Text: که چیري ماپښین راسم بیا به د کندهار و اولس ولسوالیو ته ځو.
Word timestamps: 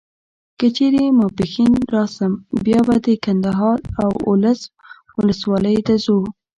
که 0.59 0.67
چیري 0.75 1.03
ماپښین 1.19 1.73
راسم 1.93 2.31
بیا 2.63 2.79
به 2.87 2.95
د 3.05 3.07
کندهار 3.23 3.77
و 3.95 3.97
اولس 4.27 4.61
ولسوالیو 5.17 5.85
ته 5.87 5.95
ځو. 6.03 6.17